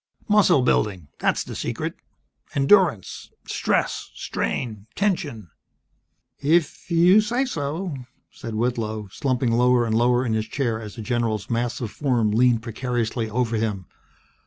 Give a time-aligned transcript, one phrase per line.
[0.27, 1.09] "Muscle building.
[1.19, 1.93] That's the secret.
[2.55, 3.29] Endurance.
[3.45, 4.09] Stress.
[4.15, 4.87] Strain.
[4.95, 5.51] Tension."
[6.39, 7.93] "If If you say so..."
[8.31, 12.63] said Whitlow, slumping lower and lower in his chair as the general's massive form leaned
[12.63, 13.85] precariously over him.